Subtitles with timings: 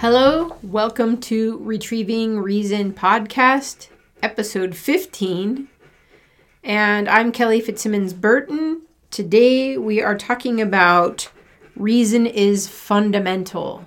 [0.00, 3.88] Hello, welcome to Retrieving Reason podcast,
[4.22, 5.68] episode 15.
[6.64, 8.80] And I'm Kelly Fitzsimmons Burton.
[9.10, 11.30] Today we are talking about
[11.76, 13.84] reason is fundamental.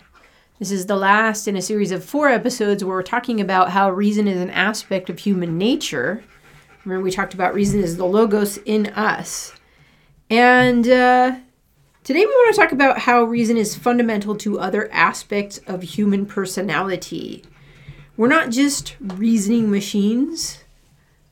[0.60, 3.90] This is the last in a series of four episodes where we're talking about how
[3.90, 6.24] reason is an aspect of human nature.
[6.86, 9.52] Remember, we talked about reason is the logos in us.
[10.30, 11.38] And uh,
[12.04, 16.26] today we want to talk about how reason is fundamental to other aspects of human
[16.26, 17.44] personality.
[18.18, 20.64] We're not just reasoning machines,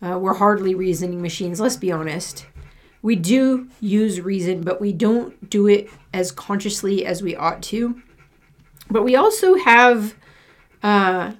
[0.02, 2.48] uh, we're hardly reasoning machines, let's be honest.
[3.02, 8.02] We do use reason, but we don't do it as consciously as we ought to.
[8.90, 10.16] But we also have
[10.84, 11.34] uh,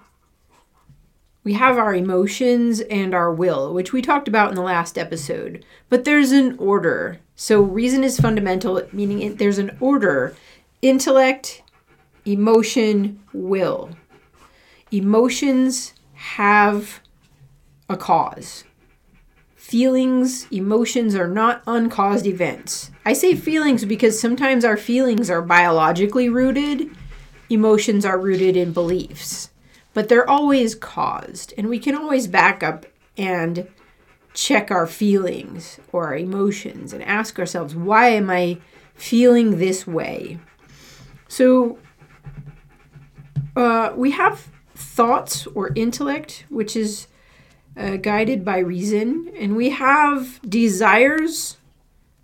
[1.44, 5.66] we have our emotions and our will, which we talked about in the last episode.
[5.90, 7.20] But there's an order.
[7.36, 10.36] So reason is fundamental, meaning it, there's an order
[10.82, 11.64] intellect,
[12.26, 13.92] emotion, will.
[14.92, 17.02] Emotions have
[17.90, 18.64] a cause.
[19.56, 22.92] Feelings, emotions are not uncaused events.
[23.06, 26.90] I say feelings because sometimes our feelings are biologically rooted,
[27.50, 29.51] emotions are rooted in beliefs
[29.94, 31.54] but they're always caused.
[31.58, 32.86] And we can always back up
[33.18, 33.68] and
[34.34, 38.60] check our feelings or our emotions and ask ourselves, why am I
[38.96, 40.40] feeling this way?
[41.28, 41.78] So
[43.56, 47.08] uh, we have thoughts or intellect, which is
[47.78, 51.58] uh, guided by reason, and we have desires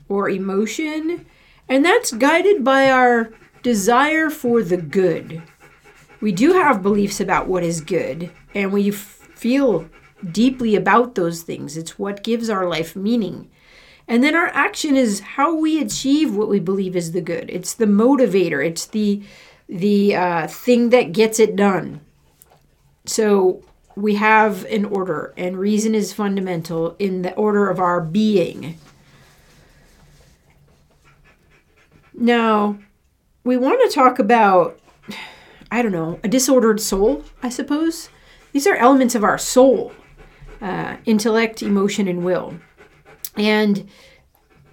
[0.09, 1.25] or emotion,
[1.69, 3.31] and that's guided by our
[3.63, 5.41] desire for the good
[6.21, 8.97] we do have beliefs about what is good and we f-
[9.35, 9.87] feel
[10.31, 11.77] deeply about those things.
[11.77, 13.49] It's what gives our life meaning.
[14.07, 17.49] And then our action is how we achieve what we believe is the good.
[17.49, 18.65] It's the motivator.
[18.65, 19.21] It's the
[19.69, 21.99] the uh, thing that gets it done.
[23.05, 23.61] So
[23.97, 28.77] we have an order, and reason is fundamental in the order of our being.
[32.13, 32.77] Now,
[33.43, 34.79] we want to talk about
[35.69, 38.09] I don't know, a disordered soul, I suppose.
[38.53, 39.91] These are elements of our soul
[40.61, 42.55] uh, intellect, emotion, and will.
[43.35, 43.87] And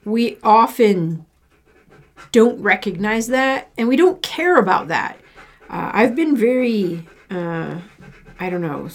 [0.05, 1.27] we often
[2.33, 5.19] don't recognize that and we don't care about that.
[5.69, 7.81] Uh, I've been very, uh,
[8.39, 8.89] I don't know,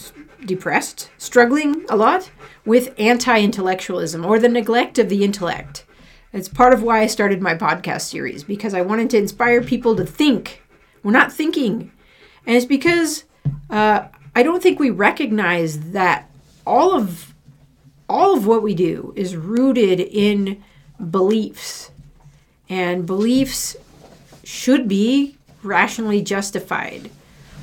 [0.46, 2.32] depressed, struggling a lot
[2.66, 5.86] with anti intellectualism or the neglect of the intellect.
[6.32, 9.96] It's part of why I started my podcast series because I wanted to inspire people
[9.96, 10.62] to think
[11.04, 11.92] we're not thinking.
[12.46, 13.26] And it's because
[13.70, 16.30] uh, I don't think we recognize that
[16.66, 17.34] all of
[18.08, 20.64] all of what we do is rooted in
[21.12, 21.92] beliefs.
[22.68, 23.76] And beliefs
[24.44, 27.12] should be rationally justified.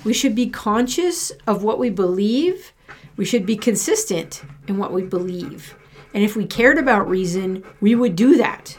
[0.04, 2.72] We should be conscious of what we believe.
[3.16, 5.74] We should be consistent in what we believe.
[6.14, 8.76] And if we cared about reason, we would do that.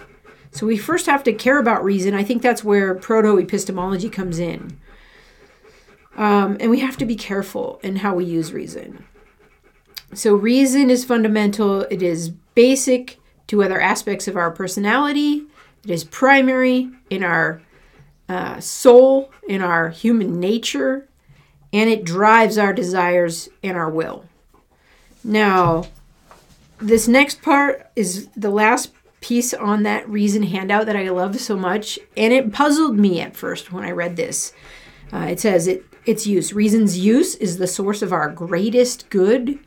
[0.57, 2.15] So we first have to care about reason.
[2.15, 4.79] I think that's where proto epistemology comes in.
[6.15, 9.05] Um, and we have to be careful in how we use reason.
[10.15, 15.43] So, reason is fundamental, it is basic to other aspects of our personality,
[15.83, 17.61] it is primary in our
[18.27, 21.07] uh, soul, in our human nature,
[21.71, 24.25] and it drives our desires and our will.
[25.23, 25.85] Now,
[26.79, 28.91] this next part is the last
[29.21, 33.35] piece on that reason handout that I love so much, and it puzzled me at
[33.35, 34.53] first when I read this.
[35.11, 39.59] Uh, it says it its use reason's use is the source of our greatest good,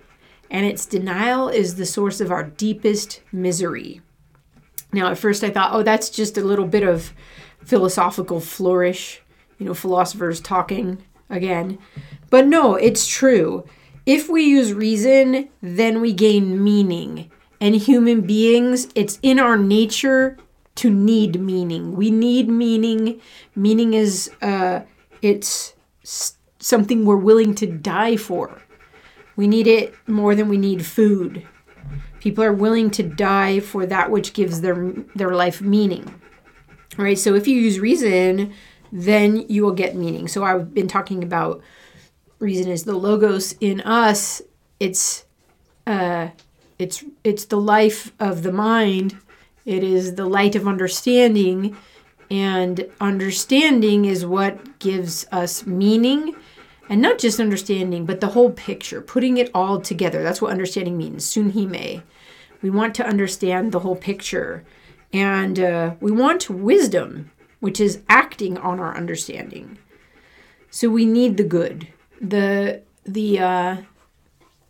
[0.50, 4.00] and its denial is the source of our deepest misery.
[4.92, 7.12] Now, at first, I thought, oh, that's just a little bit of
[7.62, 9.20] philosophical flourish,
[9.58, 11.78] you know, philosophers talking again.
[12.30, 13.66] But no, it's true.
[14.06, 20.38] If we use reason, then we gain meaning and human beings, it's in our nature
[20.76, 21.94] to need meaning.
[21.94, 23.20] We need meaning.
[23.54, 24.80] Meaning is uh,
[25.20, 25.74] it's
[26.58, 28.62] something we're willing to die for.
[29.36, 31.46] We need it more than we need food.
[32.20, 36.20] People are willing to die for that which gives their their life meaning.
[36.98, 37.18] All right?
[37.18, 38.52] So if you use reason,
[38.92, 40.28] then you will get meaning.
[40.28, 41.62] So I've been talking about
[42.38, 44.42] reason is the logos in us.
[44.78, 45.24] It's
[45.86, 46.28] uh
[46.80, 49.18] it's it's the life of the mind.
[49.64, 51.76] It is the light of understanding,
[52.30, 56.34] and understanding is what gives us meaning,
[56.88, 60.22] and not just understanding, but the whole picture, putting it all together.
[60.22, 61.24] That's what understanding means.
[61.24, 62.02] Sunhime.
[62.62, 64.64] We want to understand the whole picture,
[65.12, 67.30] and uh, we want wisdom,
[67.60, 69.78] which is acting on our understanding.
[70.70, 71.88] So we need the good.
[72.20, 73.76] The the uh,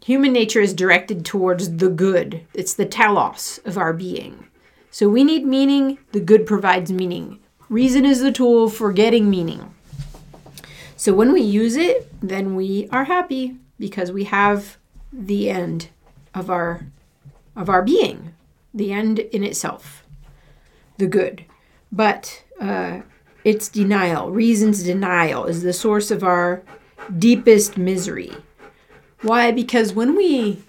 [0.04, 2.46] human nature is directed towards the good.
[2.54, 4.46] It's the telos of our being.
[4.90, 5.98] So we need meaning.
[6.12, 7.38] The good provides meaning.
[7.68, 9.74] Reason is the tool for getting meaning.
[10.96, 14.76] So when we use it, then we are happy because we have
[15.12, 15.88] the end
[16.34, 16.86] of our
[17.56, 18.34] of our being,
[18.72, 20.04] the end in itself,
[20.98, 21.44] the good.
[21.90, 23.00] But uh,
[23.44, 24.30] it's denial.
[24.30, 26.62] Reason's denial is the source of our
[27.18, 28.32] deepest misery.
[29.22, 29.52] Why?
[29.52, 30.62] Because when we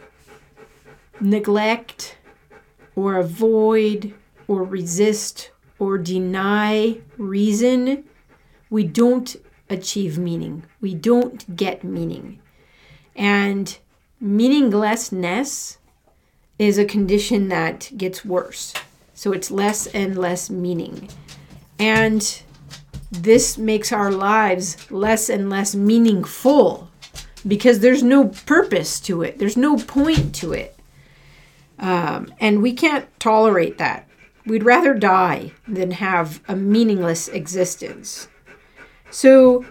[1.20, 2.18] neglect
[2.96, 4.14] or avoid
[4.48, 8.04] or resist or deny reason,
[8.70, 9.36] we don't
[9.70, 10.64] achieve meaning.
[10.82, 12.40] We don't get meaning.
[13.16, 13.78] And
[14.20, 15.78] meaninglessness
[16.60, 18.74] is a condition that gets worse.
[19.14, 21.10] So it's less and less meaning.
[21.80, 22.44] And
[23.12, 26.91] this makes our lives less and less meaningful
[27.48, 30.78] because there's no purpose to it, there's no point to it.
[31.80, 34.08] Um, and we can't tolerate that.
[34.46, 38.28] We'd rather die than have a meaningless existence.
[39.10, 39.66] So,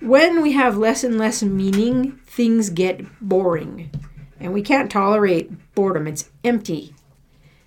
[0.00, 3.90] when we have less and less meaning, things get boring.
[4.38, 6.06] And we can't tolerate boredom.
[6.06, 6.94] It's empty.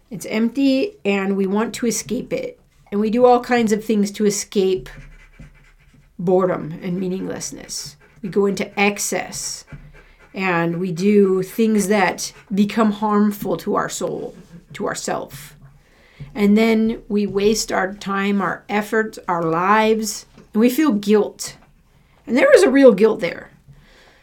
[0.09, 2.59] It's empty, and we want to escape it.
[2.91, 4.89] And we do all kinds of things to escape
[6.17, 7.95] boredom and meaninglessness.
[8.21, 9.65] We go into excess
[10.33, 14.35] and we do things that become harmful to our soul,
[14.73, 15.55] to ourself.
[16.35, 21.57] And then we waste our time, our efforts, our lives, and we feel guilt.
[22.27, 23.51] And there is a real guilt there.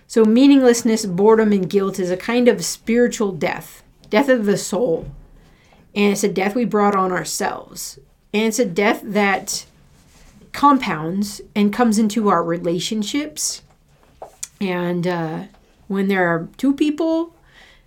[0.07, 5.11] So, meaninglessness, boredom, and guilt is a kind of spiritual death, death of the soul.
[5.95, 7.99] And it's a death we brought on ourselves.
[8.33, 9.67] And it's a death that
[10.53, 13.63] compounds and comes into our relationships.
[14.61, 15.44] And uh,
[15.88, 17.35] when there are two people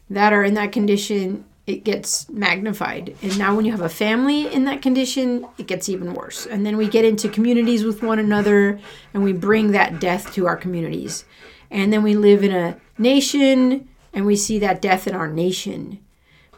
[0.10, 3.16] that are in that condition, it gets magnified.
[3.22, 6.46] And now, when you have a family in that condition, it gets even worse.
[6.46, 8.80] And then we get into communities with one another
[9.14, 11.26] and we bring that death to our communities.
[11.70, 16.00] And then we live in a nation and we see that death in our nation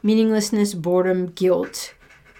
[0.03, 1.93] meaninglessness, boredom, guilt,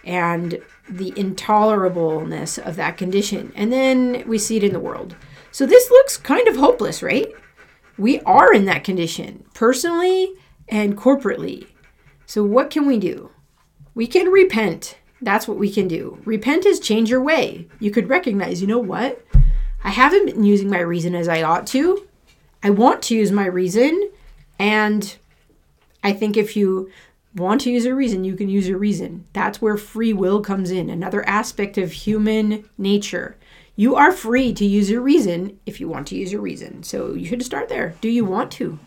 [0.03, 0.59] and
[0.89, 3.51] the intolerableness of that condition.
[3.55, 5.15] And then we see it in the world.
[5.51, 7.27] So this looks kind of hopeless, right?
[8.01, 10.33] We are in that condition, personally
[10.67, 11.67] and corporately.
[12.25, 13.29] So, what can we do?
[13.93, 14.97] We can repent.
[15.21, 16.17] That's what we can do.
[16.25, 17.67] Repent is change your way.
[17.79, 19.23] You could recognize, you know what?
[19.83, 22.07] I haven't been using my reason as I ought to.
[22.63, 24.09] I want to use my reason.
[24.57, 25.15] And
[26.03, 26.89] I think if you
[27.35, 29.27] want to use your reason, you can use your reason.
[29.33, 33.37] That's where free will comes in, another aspect of human nature.
[33.75, 36.83] You are free to use your reason if you want to use your reason.
[36.83, 37.95] So you should start there.
[38.01, 38.79] Do you want to?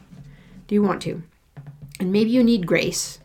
[0.69, 1.23] Do you want to?
[1.99, 3.19] And maybe you need grace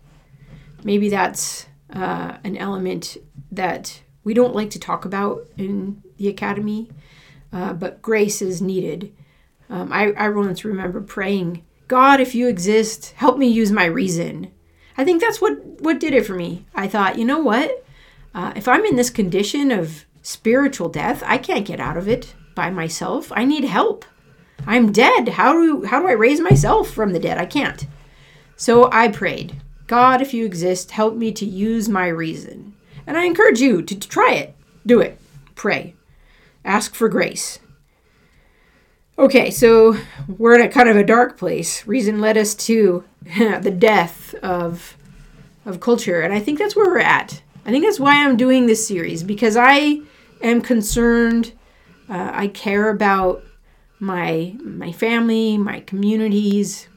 [0.84, 3.18] maybe that's uh, an element
[3.52, 6.90] that we don't like to talk about in the academy,
[7.52, 9.14] uh, but grace is needed.
[9.70, 14.52] Um, I, I once remember praying, God, if you exist, help me use my reason.
[14.98, 16.66] I think that's what, what did it for me.
[16.76, 17.86] I thought, you know what?
[18.36, 22.36] Uh, if I'm in this condition of spiritual death, I can't get out of it
[22.54, 23.32] by myself.
[23.36, 24.06] I need help.
[24.68, 25.30] I'm dead.
[25.30, 27.40] How do how do I raise myself from the dead?
[27.40, 27.88] I can't.
[28.56, 29.60] So I prayed.
[29.88, 32.76] God, if you exist, help me to use my reason.
[33.08, 34.56] And I encourage you to, to try it.
[34.86, 35.20] Do it.
[35.56, 35.96] Pray.
[36.64, 37.60] Ask for grace.
[39.18, 41.88] Okay, so we're in a kind of a dark place.
[41.88, 44.96] Reason led us to the death of
[45.66, 47.42] of culture, and I think that's where we're at.
[47.66, 50.02] I think that's why I'm doing this series because I
[50.42, 51.54] am concerned.
[52.10, 53.44] Uh, I care about
[54.00, 56.88] my my family, my communities,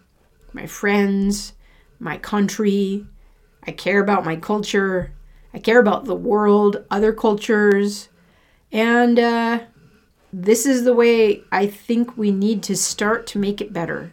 [0.52, 1.52] my friends,
[1.98, 3.06] my country.
[3.66, 5.12] I care about my culture.
[5.54, 8.08] I care about the world, other cultures.
[8.70, 9.60] And uh,
[10.32, 14.12] this is the way I think we need to start to make it better.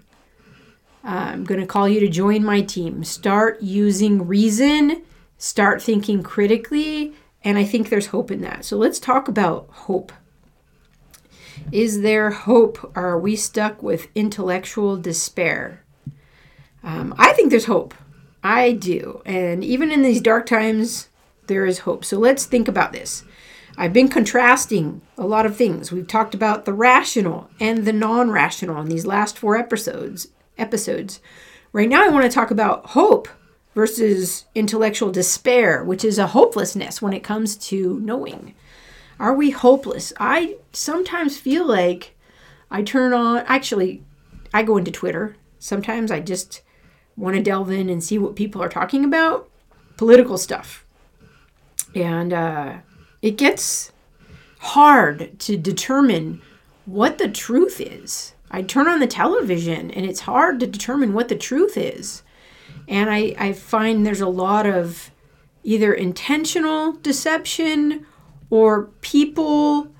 [1.04, 3.06] Uh, I'm going to call you to join my team.
[3.06, 5.04] Start using reason,
[5.38, 8.66] start thinking critically, and I think there's hope in that.
[8.66, 10.12] So let's talk about hope.
[11.72, 12.92] Is there hope?
[12.96, 15.84] Are we stuck with intellectual despair?
[16.84, 17.94] Um, I think there's hope.
[18.44, 19.22] I do.
[19.26, 21.10] And even in these dark times,
[21.48, 22.06] there is hope.
[22.06, 23.24] So let's think about this.
[23.78, 25.92] I've been contrasting a lot of things.
[25.92, 30.28] We've talked about the rational and the non-rational in these last four episodes.
[30.58, 31.22] Episodes.
[31.72, 33.28] Right now I want to talk about hope
[33.76, 38.56] versus intellectual despair, which is a hopelessness when it comes to knowing.
[39.20, 40.14] Are we hopeless?
[40.20, 42.16] I sometimes feel like
[42.72, 44.04] I turn on, actually,
[44.54, 45.36] I go into Twitter.
[45.60, 46.62] Sometimes I just
[47.18, 49.50] want to delve in and see what people are talking about
[49.98, 50.86] political stuff.
[51.94, 52.78] And uh,
[53.22, 53.92] it gets
[54.60, 56.42] hard to determine
[56.86, 58.34] what the truth is.
[58.50, 62.24] I turn on the television and it's hard to determine what the truth is.
[62.90, 65.12] And I, I find there's a lot of
[65.64, 68.06] either intentional deception
[68.50, 69.94] or people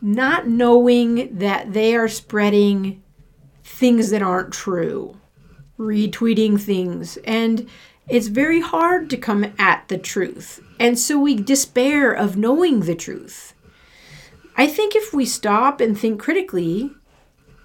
[0.00, 3.02] not knowing that they are spreading
[3.62, 5.16] things that aren't true,
[5.78, 7.18] retweeting things.
[7.18, 7.68] And
[8.08, 10.60] it's very hard to come at the truth.
[10.80, 13.54] And so we despair of knowing the truth.
[14.56, 16.90] I think if we stop and think critically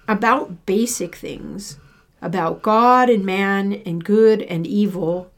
[0.06, 1.78] about basic things,
[2.20, 5.30] about God and man and good and evil,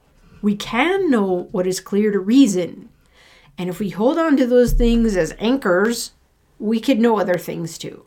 [0.42, 2.88] we can know what is clear to reason.
[3.58, 6.12] And if we hold on to those things as anchors,
[6.58, 8.06] we could know other things too.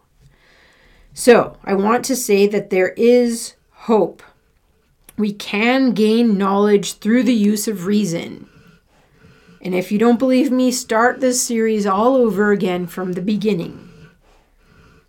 [1.13, 4.24] So, I want to say that there is hope.
[5.15, 8.50] We can gain knowledge through the use of reason.
[9.62, 13.83] And if you don't believe me, start this series all over again from the beginning.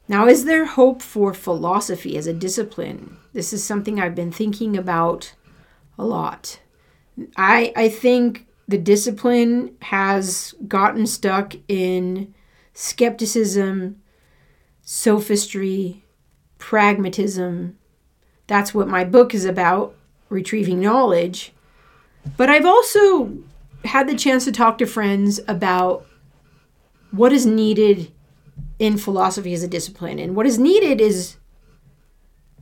[0.07, 3.17] Now, is there hope for philosophy as a discipline?
[3.33, 5.35] This is something I've been thinking about
[5.99, 6.61] a lot.
[7.37, 12.35] I I think the discipline has gotten stuck in
[12.73, 14.01] skepticism,
[14.83, 16.05] sophistry,
[16.59, 17.79] pragmatism.
[18.47, 19.95] That's what my book is about,
[20.29, 21.53] retrieving knowledge.
[22.37, 23.39] But I've also
[23.85, 26.07] had the chance to talk to friends about
[27.11, 28.11] what is needed
[28.85, 30.19] in philosophy as a discipline.
[30.19, 31.37] And what is needed is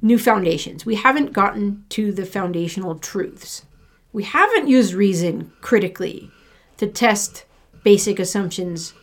[0.00, 0.86] new foundations.
[0.86, 3.64] We haven't gotten to the foundational truths.
[4.12, 6.30] We haven't used reason critically
[6.76, 7.44] to test
[7.82, 8.94] basic assumptions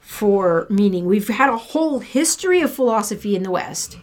[0.00, 1.06] for meaning.
[1.06, 3.98] We've had a whole history of philosophy in the West.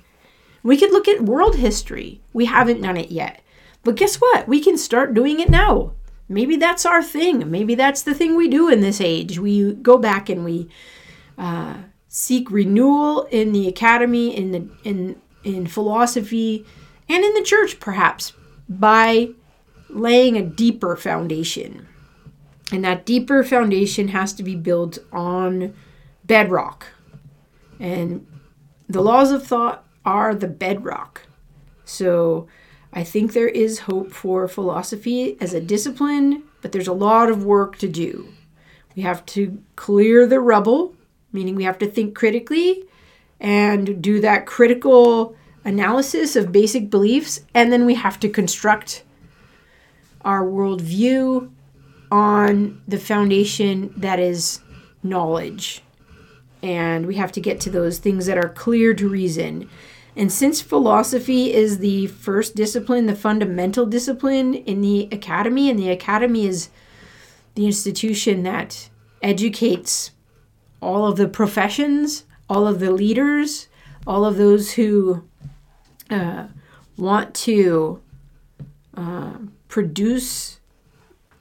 [0.63, 2.21] We could look at world history.
[2.31, 3.41] We haven't done it yet.
[3.83, 4.47] But guess what?
[4.47, 5.93] We can start doing it now.
[6.29, 7.51] Maybe that's our thing.
[7.51, 9.39] Maybe that's the thing we do in this age.
[9.39, 10.69] We go back and we
[11.37, 11.75] uh,
[12.13, 16.65] seek renewal in the academy, in the in in philosophy,
[17.07, 18.33] and in the church, perhaps
[18.67, 19.29] by
[19.89, 21.87] laying a deeper foundation.
[22.71, 25.73] And that deeper foundation has to be built on
[26.25, 26.87] bedrock.
[27.79, 28.27] And
[28.87, 31.23] the laws of thought are the bedrock.
[31.85, 32.47] So
[32.93, 37.45] I think there is hope for philosophy as a discipline, but there's a lot of
[37.45, 38.29] work to do.
[38.95, 40.93] We have to clear the rubble,
[41.31, 42.83] meaning we have to think critically
[43.39, 49.03] and do that critical analysis of basic beliefs, and then we have to construct
[50.21, 51.49] our worldview
[52.11, 54.59] on the foundation that is
[55.01, 55.81] knowledge.
[56.61, 59.69] And we have to get to those things that are clear to reason.
[60.15, 65.89] And since philosophy is the first discipline, the fundamental discipline in the academy, and the
[65.89, 66.69] academy is
[67.55, 68.89] the institution that
[69.21, 70.11] educates
[70.81, 73.67] all of the professions, all of the leaders,
[74.05, 75.23] all of those who
[76.09, 76.47] uh,
[76.97, 78.01] want to
[78.95, 79.33] uh,
[79.67, 80.59] produce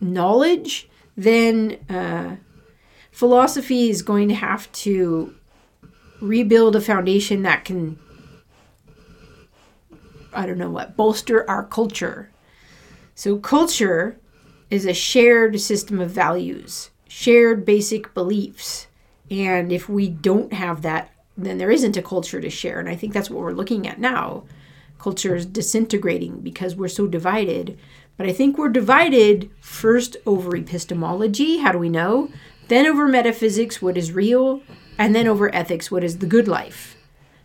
[0.01, 2.37] knowledge, then uh,
[3.11, 5.35] philosophy is going to have to
[6.21, 7.99] rebuild a foundation that can,
[10.33, 12.31] I don't know what, bolster our culture.
[13.15, 14.19] So, culture
[14.71, 18.87] is a shared system of values, shared basic beliefs.
[19.31, 22.81] And if we don't have that, then there isn't a culture to share.
[22.81, 24.45] And I think that's what we're looking at now.
[24.99, 27.79] Culture is disintegrating because we're so divided
[28.21, 32.29] but I think we're divided first over epistemology, how do we know?
[32.69, 34.61] Then over metaphysics, what is real?
[34.99, 36.99] And then over ethics, what is the good life?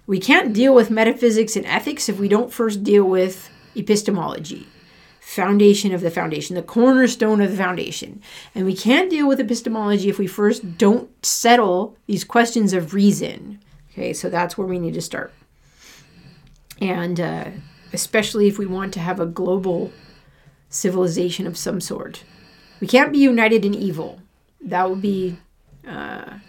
[0.05, 4.67] We can't deal with metaphysics and ethics if we don't first deal with epistemology,
[5.35, 8.21] foundation of the foundation, the cornerstone of the foundation.
[8.53, 13.59] And we can't deal with epistemology if we first don't settle these questions of reason.
[13.91, 15.33] Okay, so that's where we need to start.
[16.79, 17.45] And uh,
[17.93, 19.91] especially if we want to have a global
[20.69, 22.23] civilization of some sort.
[22.79, 24.21] We can't be united in evil.
[24.61, 25.37] That would be
[25.87, 26.39] uh,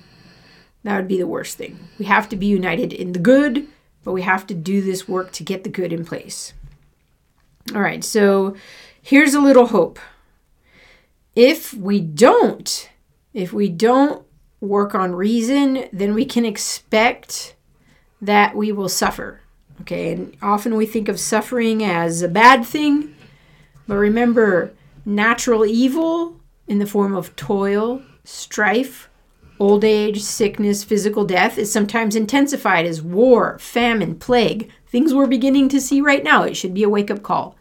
[0.82, 1.78] that would be the worst thing.
[1.98, 3.66] We have to be united in the good,
[4.04, 6.52] but we have to do this work to get the good in place.
[7.74, 8.56] All right, so
[9.02, 9.98] here's a little hope.
[11.34, 12.90] If we don't,
[13.34, 14.24] if we don't
[14.60, 17.54] work on reason, then we can expect
[18.22, 19.40] that we will suffer.
[19.82, 23.14] Okay, and often we think of suffering as a bad thing,
[23.86, 24.72] but remember,
[25.04, 29.10] natural evil in the form of toil, strife,
[29.58, 35.68] Old age, sickness, physical death is sometimes intensified as war, famine, plague, things we're beginning
[35.68, 36.42] to see right now.
[36.42, 37.54] It should be a wake up call.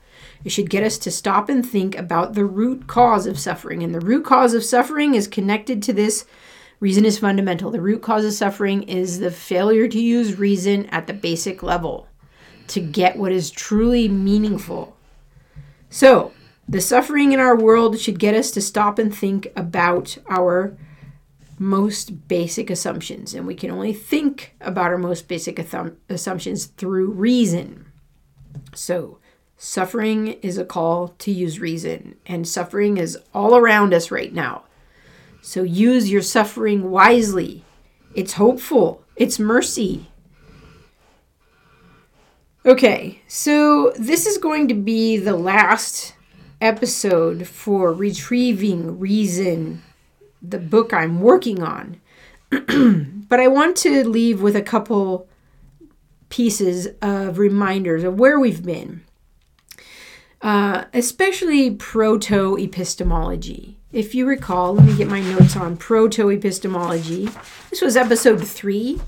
[0.46, 3.84] It should get us to stop and think about the root cause of suffering.
[3.84, 6.26] And the root cause of suffering is connected to this.
[6.80, 7.72] Reason is fundamental.
[7.72, 12.08] The root cause of suffering is the failure to use reason at the basic level
[12.68, 14.96] to get what is truly meaningful.
[15.90, 16.32] So,
[16.70, 20.78] the suffering in our world should get us to stop and think about our
[21.58, 23.34] most basic assumptions.
[23.34, 25.60] And we can only think about our most basic
[26.10, 27.86] assumptions through reason.
[28.74, 29.20] So,
[29.58, 34.64] suffering is a call to use reason, and suffering is all around us right now.
[35.42, 37.64] So, use your suffering wisely.
[38.14, 40.10] It's hopeful, it's mercy.
[42.66, 46.16] Okay, so this is going to be the last
[46.60, 49.84] episode for retrieving reason
[50.50, 52.00] the book I'm working on.
[52.50, 55.28] but I want to leave with a couple
[56.30, 59.04] pieces of reminders of where we've been,
[60.42, 63.78] uh, especially proto epistemology.
[63.92, 67.30] If you recall, let me get my notes on proto epistemology.
[67.70, 69.00] This was episode three,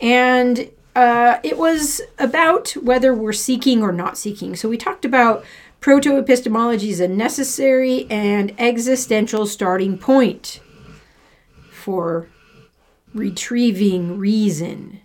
[0.00, 4.56] and uh, it was about whether we're seeking or not seeking.
[4.56, 5.44] So we talked about
[5.80, 10.60] proto epistemology is a necessary and existential starting point
[11.86, 12.26] for
[13.14, 15.00] retrieving reason.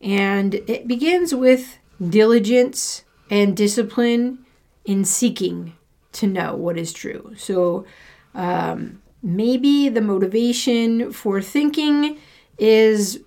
[0.00, 4.46] And it begins with diligence and discipline
[4.84, 5.72] in seeking
[6.12, 7.34] to know what is true.
[7.36, 7.84] So
[8.32, 12.18] um, maybe the motivation for thinking
[12.58, 13.18] is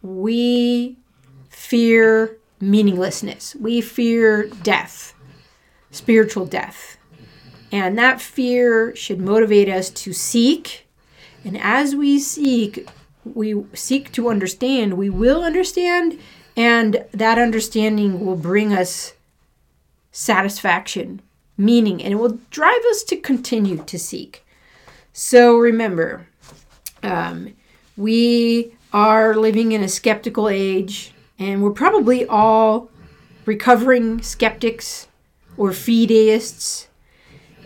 [0.00, 0.96] we
[1.50, 5.12] fear meaninglessness, we fear death,
[5.90, 6.96] spiritual death.
[7.70, 10.83] And that fear should motivate us to seek
[11.44, 12.88] and as we seek,
[13.24, 16.18] we seek to understand, we will understand,
[16.56, 19.14] and that understanding will bring us
[20.12, 21.20] satisfaction,
[21.56, 24.44] meaning, and it will drive us to continue to seek.
[25.12, 26.28] So remember,
[27.02, 27.54] um,
[27.96, 32.90] we are living in a skeptical age, and we're probably all
[33.44, 35.08] recovering skeptics
[35.56, 36.86] or fideists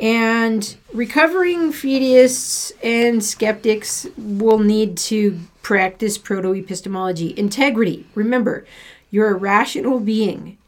[0.01, 7.35] and recovering fideists and skeptics will need to practice proto epistemology.
[7.37, 8.07] Integrity.
[8.15, 8.67] Remember,
[9.11, 10.59] you're a rational being.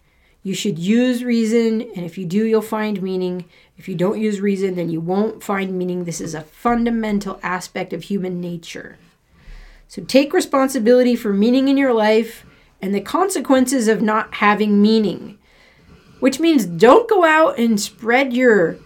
[0.43, 3.45] You should use reason, and if you do, you'll find meaning.
[3.77, 6.05] If you don't use reason, then you won't find meaning.
[6.05, 8.99] This is a fundamental aspect of human nature.
[9.87, 12.47] So take responsibility for meaning in your life
[12.81, 15.39] and the consequences of not having meaning,
[16.21, 18.79] which means don't go out and spread your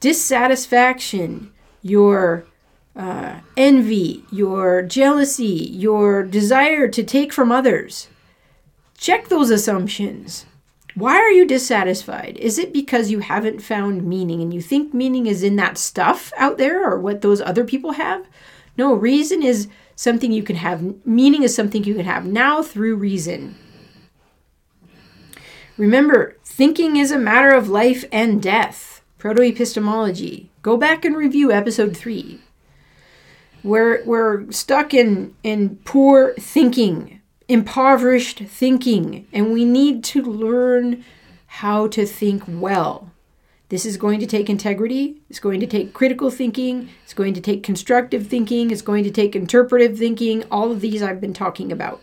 [0.00, 2.46] dissatisfaction, your
[2.94, 8.08] uh, envy, your jealousy, your desire to take from others.
[8.96, 10.46] Check those assumptions.
[10.94, 12.38] Why are you dissatisfied?
[12.38, 16.32] Is it because you haven't found meaning and you think meaning is in that stuff
[16.38, 18.26] out there or what those other people have?
[18.78, 22.96] No, reason is something you can have, meaning is something you can have now through
[22.96, 23.56] reason.
[25.76, 28.95] Remember, thinking is a matter of life and death.
[29.26, 30.50] Proto-epistemology.
[30.62, 32.38] Go back and review episode three.
[33.64, 41.04] We're, we're stuck in, in poor thinking, impoverished thinking, and we need to learn
[41.46, 43.10] how to think well.
[43.68, 47.40] This is going to take integrity, it's going to take critical thinking, it's going to
[47.40, 51.72] take constructive thinking, it's going to take interpretive thinking, all of these I've been talking
[51.72, 52.00] about.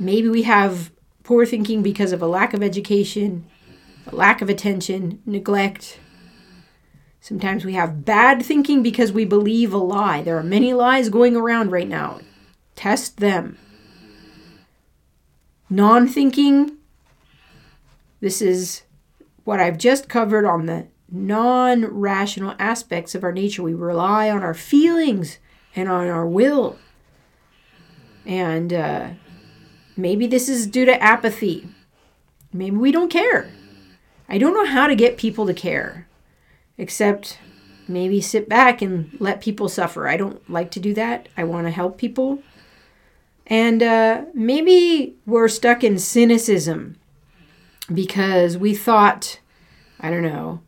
[0.00, 0.90] Maybe we have
[1.22, 3.46] poor thinking because of a lack of education,
[4.10, 5.98] lack of attention, neglect.
[7.20, 10.22] Sometimes we have bad thinking because we believe a lie.
[10.22, 12.20] There are many lies going around right now.
[12.76, 13.58] Test them.
[15.68, 16.78] Non thinking,
[18.20, 18.82] this is
[19.44, 23.62] what I've just covered on the non rational aspects of our nature.
[23.62, 25.38] We rely on our feelings
[25.76, 26.78] and on our will.
[28.26, 29.08] And uh,
[29.96, 31.68] maybe this is due to apathy.
[32.52, 33.50] Maybe we don't care.
[34.30, 36.06] I don't know how to get people to care,
[36.78, 37.38] except
[37.88, 40.06] maybe sit back and let people suffer.
[40.06, 41.28] I don't like to do that.
[41.36, 42.40] I want to help people.
[43.48, 46.96] And uh, maybe we're stuck in cynicism
[47.92, 49.40] because we thought,
[49.98, 50.60] I don't know,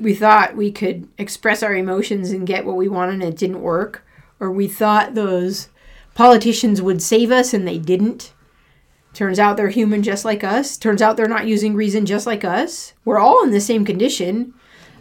[0.00, 3.60] we thought we could express our emotions and get what we wanted and it didn't
[3.60, 4.06] work.
[4.40, 5.68] Or we thought those
[6.14, 8.32] politicians would save us and they didn't.
[9.20, 10.78] Turns out they're human just like us.
[10.78, 12.94] Turns out they're not using reason just like us.
[13.04, 14.54] We're all in the same condition.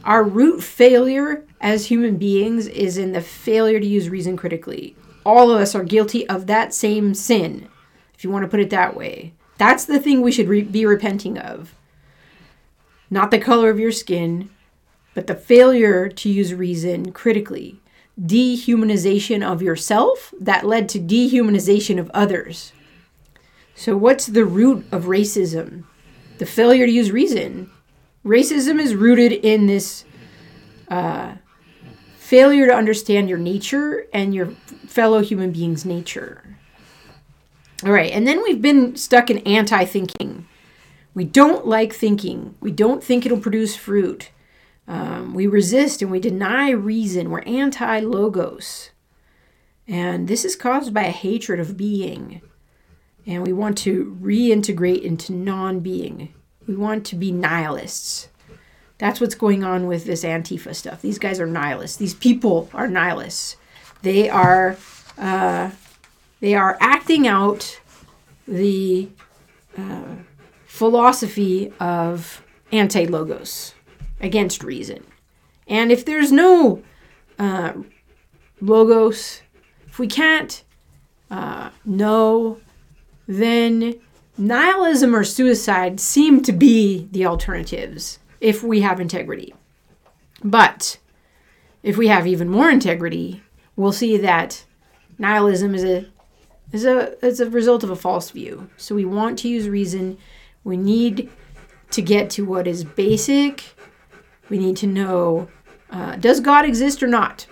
[0.03, 4.97] Our root failure as human beings is in the failure to use reason critically.
[5.25, 7.69] All of us are guilty of that same sin,
[8.13, 9.31] if you want to put it that way.
[9.57, 11.73] That's the thing we should re- be repenting of.
[13.09, 14.49] Not the color of your skin,
[15.13, 17.79] but the failure to use reason critically.
[18.21, 22.73] Dehumanization of yourself that led to dehumanization of others.
[23.79, 25.85] So, what's the root of racism?
[26.37, 27.71] The failure to use reason.
[28.25, 30.03] Racism is rooted in this
[30.89, 31.35] uh,
[32.17, 34.47] failure to understand your nature and your
[34.85, 36.57] fellow human being's nature.
[37.85, 40.45] All right, and then we've been stuck in anti thinking.
[41.13, 44.31] We don't like thinking, we don't think it'll produce fruit.
[44.89, 47.29] Um, we resist and we deny reason.
[47.29, 48.89] We're anti logos.
[49.87, 52.41] And this is caused by a hatred of being.
[53.29, 56.33] And we want to reintegrate into non being.
[56.65, 58.27] We want to be nihilists.
[58.97, 61.03] That's what's going on with this Antifa stuff.
[61.03, 61.97] These guys are nihilists.
[61.97, 63.55] These people are nihilists.
[64.01, 64.77] They are
[65.19, 65.69] uh,
[66.39, 67.79] they are acting out
[68.47, 69.09] the
[69.77, 70.15] uh,
[70.65, 73.75] philosophy of anti logos
[74.19, 75.03] against reason.
[75.67, 76.81] And if there's no
[77.37, 77.73] uh,
[78.59, 79.43] logos,
[79.87, 80.63] if we can't
[81.29, 82.57] uh, know,
[83.29, 83.93] then
[84.39, 89.53] nihilism or suicide seem to be the alternatives if we have integrity.
[90.43, 90.97] But
[91.83, 93.43] if we have even more integrity,
[93.75, 94.65] we'll see that
[95.19, 96.07] nihilism is a
[96.71, 98.67] is a is a result of a false view.
[98.77, 100.17] So we want to use reason.
[100.63, 101.29] We need
[101.91, 103.63] to get to what is basic.
[104.49, 105.49] We need to know
[105.91, 107.45] uh, does God exist or not?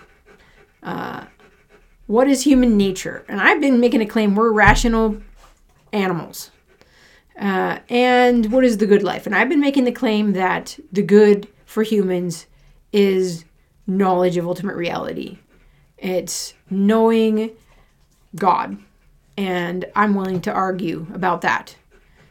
[0.82, 1.26] Uh,
[2.08, 3.24] what is human nature?
[3.28, 5.20] And I've been making a claim we're rational
[5.92, 6.50] animals.
[7.38, 9.26] Uh, and what is the good life?
[9.26, 12.46] And I've been making the claim that the good for humans
[12.92, 13.44] is
[13.86, 15.38] knowledge of ultimate reality.
[15.98, 17.50] It's knowing
[18.34, 18.78] God.
[19.36, 21.76] And I'm willing to argue about that.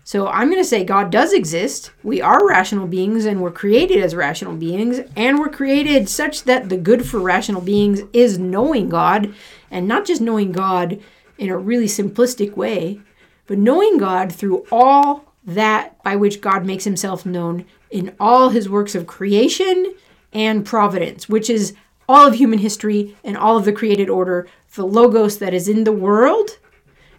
[0.03, 1.91] So I'm going to say God does exist.
[2.01, 5.01] We are rational beings and we're created as rational beings.
[5.17, 9.33] And we're created such that the good for rational beings is knowing God
[9.69, 11.01] and not just knowing God
[11.37, 13.01] in a really simplistic way,
[13.47, 18.69] but knowing God through all that by which God makes himself known in all his
[18.69, 19.93] works of creation
[20.33, 21.73] and providence, which is
[22.09, 25.85] all of human history and all of the created order, the logos that is in
[25.85, 26.59] the world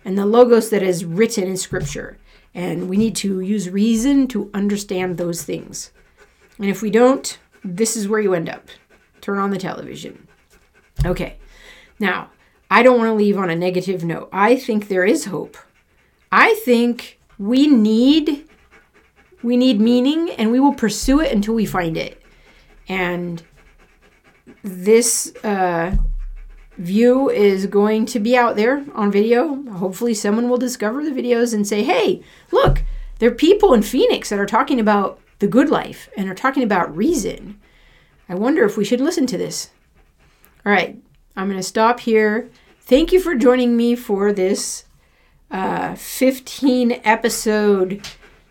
[0.05, 2.19] and the logos that is written in scripture.
[2.55, 5.93] And we need to use reason to understand those things.
[6.59, 8.69] And if we don't, this is where you end up.
[9.21, 10.27] Turn on the television.
[11.05, 11.37] Okay.
[11.99, 12.31] Now,
[12.71, 14.29] I don't want to leave on a negative note.
[14.33, 15.57] I think there is hope
[16.31, 18.49] I think we need
[19.43, 22.21] we need meaning and we will pursue it until we find it.
[22.88, 23.43] And
[24.62, 25.97] this uh,
[26.77, 29.62] view is going to be out there on video.
[29.73, 32.83] Hopefully, someone will discover the videos and say, hey, look,
[33.19, 36.62] there are people in Phoenix that are talking about the good life and are talking
[36.62, 37.61] about reason.
[38.29, 39.71] I wonder if we should listen to this.
[40.67, 40.99] All right,
[41.37, 42.51] I'm going to stop here.
[42.81, 44.85] Thank you for joining me for this
[45.50, 48.02] uh, 15 episode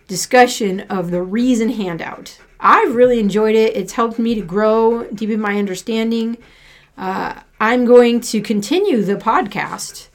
[0.07, 2.39] discussion of the Reason handout.
[2.59, 3.75] I've really enjoyed it.
[3.75, 6.37] It's helped me to grow, deepen my understanding.
[6.97, 10.07] Uh, I'm going to continue the podcast.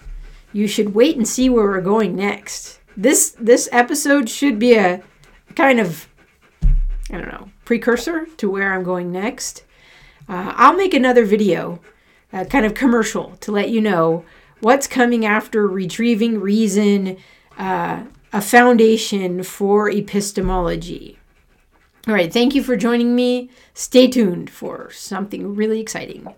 [0.52, 2.80] You should wait and see where we're going next.
[2.96, 5.02] This this episode should be a
[5.54, 6.08] kind of
[7.10, 9.64] I don't know precursor to where I'm going next.
[10.28, 11.80] Uh, I'll make another video,
[12.32, 14.24] uh, kind of commercial, to let you know
[14.62, 17.16] what's coming after retrieving reason,
[17.59, 21.18] uh, a foundation for epistemology.
[22.09, 23.51] All right, thank you for joining me.
[23.75, 26.27] Stay tuned for something really exciting.
[26.27, 26.35] All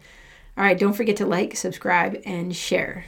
[0.56, 3.04] right, don't forget to like, subscribe, and share.